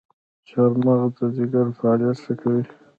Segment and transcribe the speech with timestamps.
[0.49, 2.63] چارمغز د ځیګر فعالیت ښه کوي.